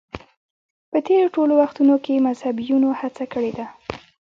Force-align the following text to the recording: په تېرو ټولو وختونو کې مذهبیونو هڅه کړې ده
په 0.91 0.97
تېرو 1.07 1.33
ټولو 1.35 1.53
وختونو 1.61 1.95
کې 2.05 2.23
مذهبیونو 2.27 2.89
هڅه 2.99 3.23
کړې 3.33 3.51
ده 3.57 3.65